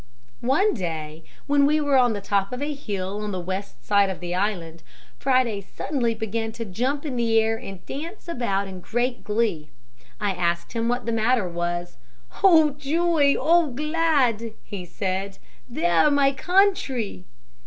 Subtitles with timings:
[0.39, 4.09] "One day when we were on the top of a hill on the west side
[4.09, 4.81] of the island,
[5.19, 7.19] Friday suddenly began to jump and
[7.85, 9.69] dance about in great glee.
[10.19, 11.97] I asked him what the matter was.
[12.43, 15.37] 'O, joy, O glad,' he said;
[15.69, 17.25] 'there my country!'